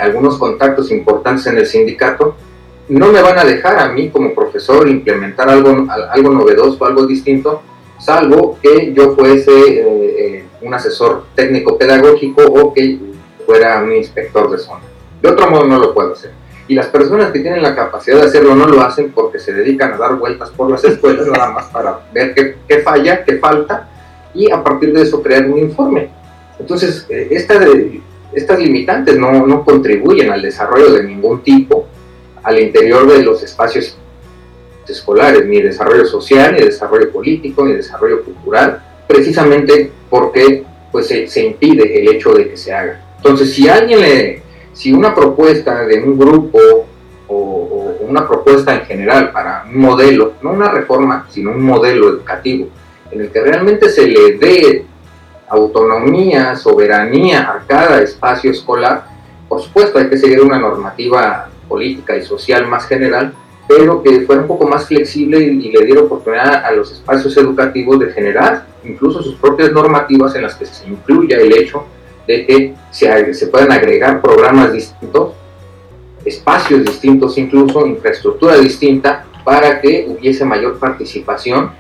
[0.01, 2.37] algunos contactos importantes en el sindicato,
[2.93, 7.63] no me van a dejar a mí como profesor implementar algo, algo novedoso, algo distinto,
[7.99, 12.99] salvo que yo fuese eh, eh, un asesor técnico pedagógico o que
[13.47, 14.83] fuera un inspector de zona.
[15.21, 16.33] De otro modo no lo puedo hacer.
[16.69, 19.93] Y las personas que tienen la capacidad de hacerlo no lo hacen porque se dedican
[19.93, 23.89] a dar vueltas por las escuelas nada más para ver qué, qué falla, qué falta
[24.35, 26.11] y a partir de eso crear un informe
[26.63, 27.29] entonces, eh,
[28.33, 31.87] estas limitantes no, contribuyen al desarrollo de ningún tipo
[32.43, 33.97] al interior de los espacios
[34.87, 42.01] escolares, ni desarrollo social, ni desarrollo político, ni desarrollo cultural, precisamente porque pues, se, impide
[42.01, 43.01] el hecho de que se haga.
[43.17, 46.59] Entonces, si alguien le, si una propuesta de un grupo
[47.29, 52.09] o, o, una propuesta en general para un modelo, no una reforma, sino un modelo
[52.09, 52.69] educativo,
[53.11, 54.85] en el que realmente se le dé
[55.49, 59.05] autonomía, soberanía a cada espacio escolar,
[59.49, 63.33] por supuesto hay que seguir una normativa política y social más general,
[63.67, 67.99] pero que fuera un poco más flexible y, le diera oportunidad a los espacios educativos
[67.99, 71.85] de generar incluso sus propias normativas en las que se incluya el hecho
[72.27, 75.33] de que se, se puedan agregar programas distintos,
[76.27, 81.71] espacios distintos incluso, infraestructura distinta, para que hubiese mayor participación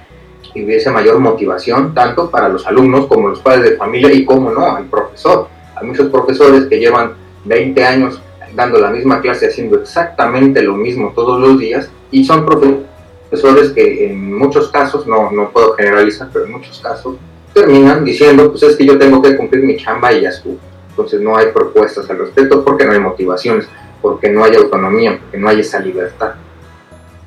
[0.55, 4.51] y hubiese mayor motivación tanto para los alumnos como los padres de familia y como
[4.51, 5.49] no, al profesor.
[5.77, 7.13] Hay muchos profesores que llevan
[7.45, 8.23] 20 años
[8.55, 14.07] dando la misma clase, haciendo exactamente lo mismo todos los días y son profesores que
[14.07, 17.17] en muchos casos, no, no puedo generalizar, pero en muchos casos,
[17.53, 20.59] terminan diciendo, pues es que yo tengo que cumplir mi chamba y ya estuvo.
[20.91, 23.67] Entonces no hay propuestas al respecto porque no hay motivaciones,
[24.01, 26.35] porque no hay autonomía, porque no hay esa libertad.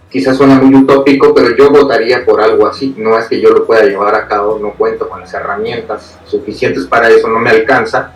[0.10, 2.96] Quizás suena muy utópico, pero yo votaría por algo así.
[2.98, 6.86] No es que yo lo pueda llevar a cabo, no cuento con las herramientas suficientes
[6.86, 8.14] para eso, no me alcanza.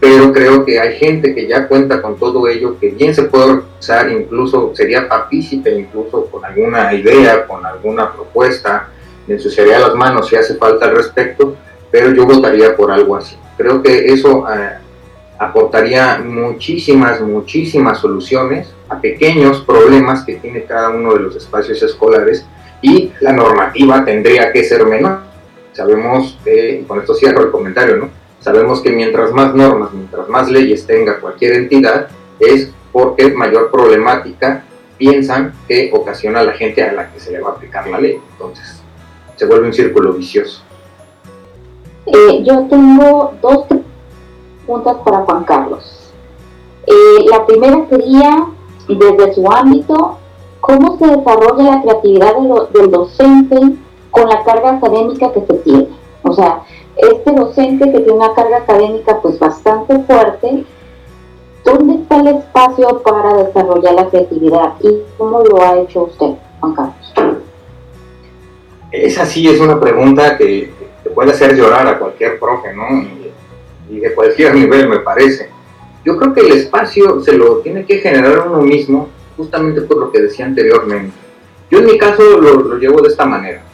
[0.00, 3.44] Pero creo que hay gente que ya cuenta con todo ello, que bien se puede
[3.44, 8.88] organizar, incluso sería partícipe, incluso con alguna idea, con alguna propuesta,
[9.26, 11.56] me ensuciaría las manos si hace falta al respecto,
[11.90, 13.36] pero yo votaría por algo así.
[13.56, 14.78] Creo que eso eh,
[15.38, 22.46] aportaría muchísimas, muchísimas soluciones a pequeños problemas que tiene cada uno de los espacios escolares
[22.80, 25.20] y la normativa tendría que ser menor.
[25.72, 28.10] Sabemos, y con esto cierro el comentario, ¿no?
[28.40, 34.64] Sabemos que mientras más normas, mientras más leyes tenga cualquier entidad, es porque mayor problemática
[34.96, 38.20] piensan que ocasiona la gente a la que se le va a aplicar la ley.
[38.32, 38.82] Entonces,
[39.36, 40.62] se vuelve un círculo vicioso.
[42.06, 46.12] Eh, yo tengo dos preguntas para Juan Carlos.
[46.86, 48.46] Eh, la primera sería,
[48.88, 50.18] desde su ámbito,
[50.60, 52.34] ¿cómo se desarrolla la creatividad
[52.72, 53.60] del docente
[54.10, 55.97] con la carga académica que se tiene?
[56.38, 56.62] Sea,
[56.96, 60.64] este docente que tiene una carga académica pues bastante fuerte,
[61.64, 66.74] ¿dónde está el espacio para desarrollar la creatividad y cómo lo ha hecho usted, Juan
[66.76, 67.14] Carlos?
[68.92, 70.70] Esa sí es una pregunta que,
[71.12, 72.86] puede hacer llorar a cualquier profe, ¿no?
[73.90, 75.50] Y, de cualquier nivel, me parece.
[76.04, 80.12] Yo creo que el espacio se lo tiene que generar uno mismo, justamente por lo
[80.12, 81.16] que decía anteriormente.
[81.68, 83.64] Yo en mi caso lo, llevo de esta manera.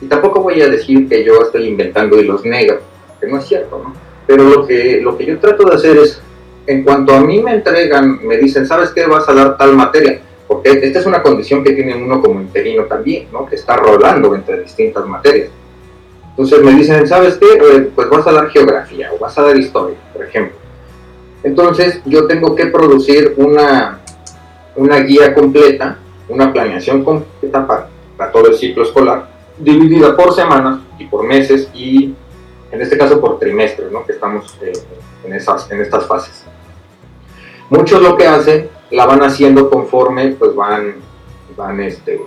[0.00, 2.80] Y tampoco voy a decir que yo estoy inventando hilos negros,
[3.20, 3.94] que no es cierto, ¿no?
[4.26, 6.20] Pero lo que, lo que yo trato de hacer es,
[6.66, 9.06] en cuanto a mí me entregan, me dicen, ¿sabes qué?
[9.06, 12.84] Vas a dar tal materia porque esta es una condición que tiene uno como interino
[12.84, 13.46] también, ¿no?
[13.46, 15.50] que está rolando entre distintas materias.
[16.30, 17.46] Entonces me dicen, ¿sabes qué?
[17.46, 20.56] Eh, pues vas a dar geografía o vas a dar historia, por ejemplo.
[21.42, 24.00] Entonces yo tengo que producir una,
[24.76, 29.28] una guía completa, una planeación completa para, para todo el ciclo escolar,
[29.58, 32.14] dividida por semanas y por meses y
[32.72, 34.04] en este caso por trimestres, ¿no?
[34.04, 34.72] que estamos eh,
[35.24, 36.44] en, esas, en estas fases.
[37.70, 40.96] Muchos lo que hacen la van haciendo conforme pues van,
[41.56, 42.20] van este,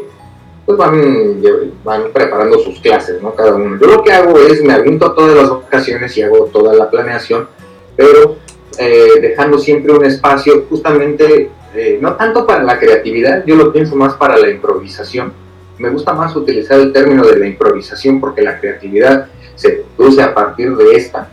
[0.65, 1.41] pues van,
[1.83, 3.33] van preparando sus clases, ¿no?
[3.33, 3.79] Cada uno.
[3.79, 7.47] Yo lo que hago es me aviento todas las ocasiones y hago toda la planeación,
[7.95, 8.35] pero
[8.77, 13.95] eh, dejando siempre un espacio justamente, eh, no tanto para la creatividad, yo lo pienso
[13.95, 15.33] más para la improvisación.
[15.79, 20.33] Me gusta más utilizar el término de la improvisación porque la creatividad se produce a
[20.33, 21.29] partir de esta,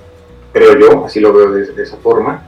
[0.53, 2.43] creo yo, así lo veo de esa forma,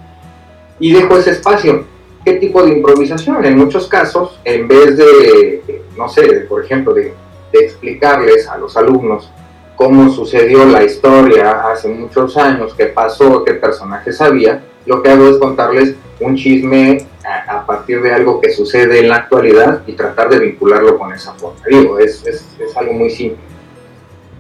[0.81, 1.85] y dejo ese espacio
[2.25, 3.45] qué tipo de improvisación.
[3.45, 7.15] En muchos casos, en vez de, no sé, por ejemplo, de,
[7.51, 9.31] explicarles a los alumnos
[9.75, 15.29] cómo sucedió la historia hace muchos años, qué pasó, qué personaje sabía, lo que hago
[15.29, 20.29] es contarles un chisme a, partir de algo que sucede en la actualidad y tratar
[20.31, 21.61] de vincularlo con esa forma.
[21.69, 23.43] Digo, es, es, es algo muy simple.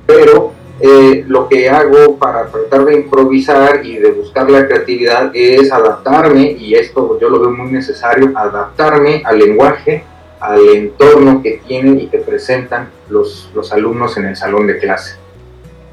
[0.06, 5.72] Pero eh, lo que hago para tratar de improvisar y de buscar la creatividad es
[5.72, 10.04] adaptarme, y esto yo lo veo muy necesario, adaptarme al lenguaje,
[10.38, 15.16] al entorno que tienen y que presentan los, los alumnos en el salón de clase.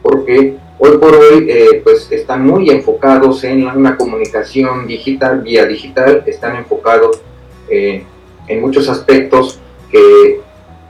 [0.03, 6.23] Porque hoy por hoy eh, pues están muy enfocados en una comunicación digital, vía digital,
[6.25, 7.21] están enfocados
[7.69, 8.03] eh,
[8.47, 9.59] en muchos aspectos
[9.91, 10.41] que,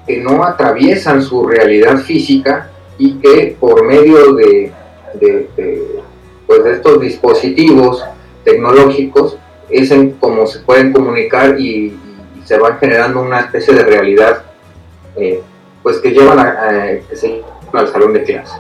[0.08, 4.72] que no atraviesan su realidad física y que por medio de,
[6.48, 8.04] pues de estos dispositivos
[8.44, 9.38] tecnológicos
[9.70, 12.00] es en cómo se pueden comunicar y,
[12.46, 14.44] se van generando una especie de realidad
[15.16, 15.42] eh,
[15.82, 18.54] pues que llevan al salón de clase.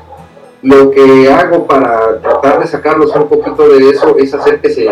[0.65, 4.89] Lo que hago para tratar de sacarlos un poquito de eso es hacer que se,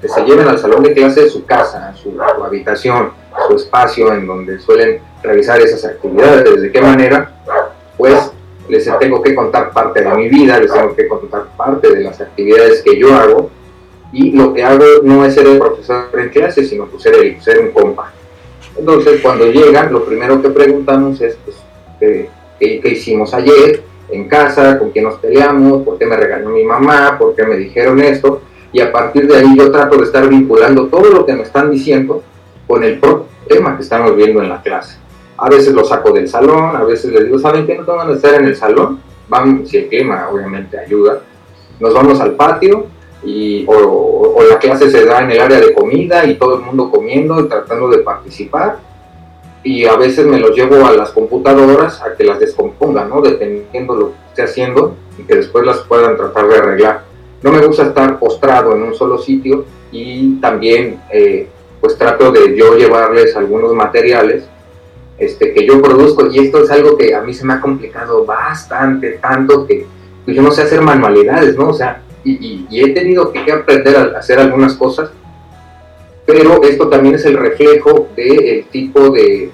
[0.00, 3.12] que se lleven al salón de clase de su casa, su, habitación,
[3.46, 6.60] su espacio en donde suelen realizar esas actividades.
[6.62, 7.30] ¿De qué manera?
[7.96, 8.32] Pues
[8.68, 12.20] les tengo que contar parte de mi vida, les tengo que contar parte de las
[12.20, 13.50] actividades que yo hago
[14.12, 17.40] y lo que hago no es ser el profesor en clase, sino pues ser, el,
[17.40, 18.12] ser un compa.
[18.76, 21.56] Entonces cuando llegan, lo primero que preguntamos es pues,
[22.00, 22.28] ¿qué,
[22.58, 27.16] qué, hicimos ayer en casa, con quién nos peleamos, por qué me regañó mi mamá,
[27.18, 28.42] por qué me dijeron esto,
[28.72, 31.70] y a partir de ahí yo trato de estar vinculando todo lo que me están
[31.70, 32.22] diciendo
[32.66, 33.00] con el
[33.48, 34.96] tema que estamos viendo en la clase.
[35.36, 37.76] A veces lo saco del salón, a veces les digo, ¿saben qué?
[37.76, 39.00] No tengo que estar en el salón.
[39.28, 41.20] Vamos, si el clima obviamente ayuda.
[41.80, 42.86] Nos vamos al patio
[43.24, 46.90] y, o, la clase se da en el área de comida y todo el mundo
[46.90, 48.78] comiendo y tratando de participar.
[49.64, 53.20] Y a veces me los llevo a las computadoras a que las descompongan, ¿no?
[53.20, 57.04] Dependiendo lo que esté haciendo y que después las puedan tratar de arreglar.
[57.42, 61.48] No me gusta estar postrado en un solo sitio y también eh,
[61.80, 64.44] pues trato de yo llevarles algunos materiales
[65.18, 68.24] este, que yo produzco y esto es algo que a mí se me ha complicado
[68.24, 69.86] bastante, tanto que
[70.24, 71.68] pues, yo no sé hacer manualidades, ¿no?
[71.68, 75.10] O sea, y, y he tenido que aprender a hacer algunas cosas
[76.32, 79.50] pero esto también es el reflejo del tipo de,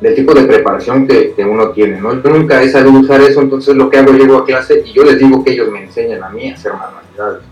[0.00, 2.22] del tipo de preparación que, uno tiene, ¿no?
[2.22, 5.02] Yo nunca he sabido usar eso, entonces lo que hago, llego a clase y yo
[5.02, 7.42] les digo que ellos me enseñan a mí a hacer manualidades.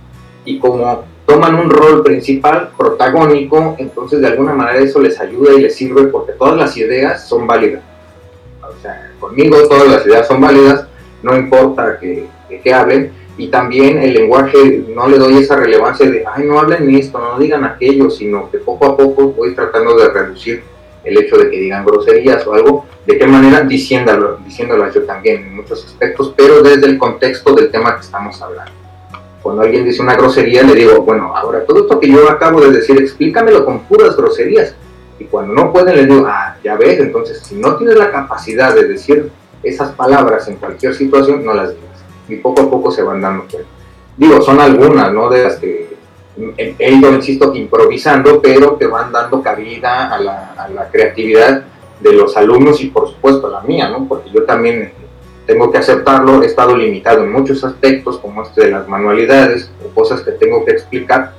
[0.44, 5.62] Y como toman un rol principal, protagónico, entonces de alguna manera eso les ayuda y
[5.62, 7.82] les sirve porque todas las ideas son válidas.
[8.62, 10.86] O sea, conmigo todas las ideas son válidas,
[11.22, 12.26] no importa que,
[12.62, 16.92] que hablen, y también el lenguaje no le doy esa relevancia de, ay, no hablen
[16.96, 20.64] esto, no digan aquello, sino que poco a poco voy tratando de reducir
[21.04, 25.42] el hecho de que digan groserías o algo, de qué manera diciéndolo, diciéndolas yo también
[25.42, 28.72] en muchos aspectos, pero desde el contexto del tema que estamos hablando.
[29.40, 32.72] Cuando alguien dice una grosería, le digo, bueno, ahora todo esto que yo acabo de
[32.72, 34.74] decir, explícamelo con puras groserías.
[35.20, 38.74] Y cuando no pueden, le digo, ah, ya ves, entonces si no tienes la capacidad
[38.74, 39.30] de decir
[39.62, 41.87] esas palabras en cualquier situación, no las digas
[42.28, 43.68] y poco a poco se van dando cuenta.
[44.16, 45.28] Digo, son algunas, ¿no?
[45.30, 45.96] De las que
[46.56, 51.64] he ido, insisto, improvisando, pero que van dando cabida a la, a la creatividad
[52.00, 54.06] de los alumnos y por supuesto la mía, ¿no?
[54.06, 54.92] Porque yo también
[55.46, 59.94] tengo que aceptarlo, he estado limitado en muchos aspectos, como este de las manualidades o
[59.94, 61.32] cosas que tengo que explicar,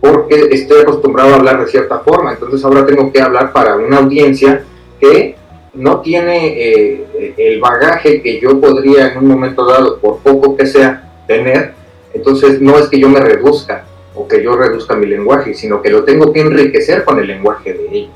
[0.00, 3.98] porque estoy acostumbrado a hablar de cierta forma, entonces ahora tengo que hablar para una
[3.98, 4.64] audiencia
[5.00, 5.36] que
[5.74, 10.66] no tiene eh, el bagaje que yo podría en un momento dado, por poco que
[10.66, 11.72] sea, tener,
[12.12, 15.90] entonces no es que yo me reduzca o que yo reduzca mi lenguaje, sino que
[15.90, 18.10] lo tengo que enriquecer con el lenguaje de ellos.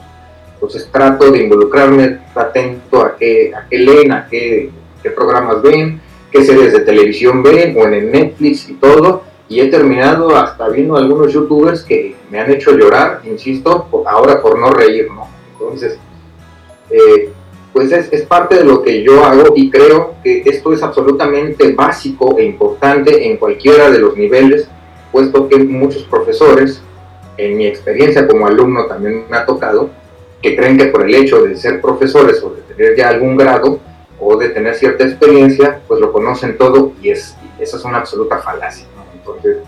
[0.55, 4.71] Entonces trato de involucrarme, atento a qué, a qué leen, a qué,
[5.03, 6.01] qué programas ven,
[6.31, 10.69] qué series de televisión ven, o en el Netflix y todo, y he terminado hasta
[10.69, 15.29] viendo algunos youtubers que me han hecho llorar, insisto, ahora por no reír, ¿no?
[15.53, 15.99] Entonces,
[16.91, 17.33] eh,
[17.77, 22.39] pues es, parte de lo que yo hago y creo que esto es absolutamente básico
[22.39, 24.67] e importante en cualquiera de los niveles,
[25.13, 26.81] puesto que muchos profesores,
[27.37, 29.91] en mi experiencia como alumno también me ha tocado,
[30.41, 33.79] que creen que por el hecho de ser profesores o de tener ya algún grado
[34.19, 38.39] o de tener cierta experiencia, pues lo conocen todo y, es, eso es una absoluta
[38.39, 38.87] falacia.
[39.13, 39.59] Entonces,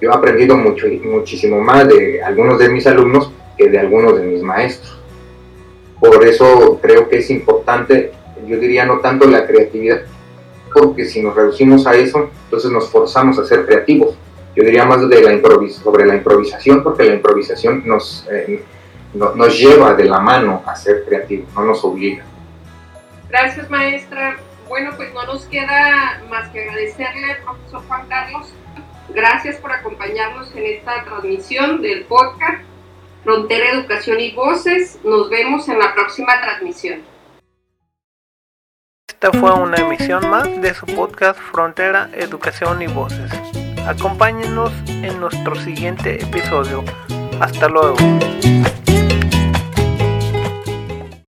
[0.00, 4.24] yo he aprendido mucho, muchísimo más de algunos de mis alumnos que de algunos de
[4.24, 4.99] mis maestros.
[6.00, 8.12] Por eso creo que es importante,
[8.46, 10.00] yo diría no tanto la creatividad,
[10.72, 14.16] porque si nos reducimos a eso, entonces nos forzamos a ser creativos.
[14.56, 18.64] Yo diría más de la sobre la improvisación, porque la improvisación nos, eh,
[19.12, 22.24] nos lleva de la mano a ser creativos, no nos obliga.
[23.28, 24.38] Gracias, maestra.
[24.68, 28.52] Bueno, pues no nos queda más que agradecerle, profesor Juan Carlos.
[29.10, 32.69] Gracias por acompañarnos en esta transmisión del podcast
[33.24, 34.98] Frontera Educación y Voces.
[35.04, 37.02] Nos vemos en la próxima transmisión.
[39.08, 43.30] Esta fue una emisión más de su podcast Frontera Educación y Voces.
[43.86, 46.82] Acompáñenos en nuestro siguiente episodio.
[47.40, 47.96] Hasta luego.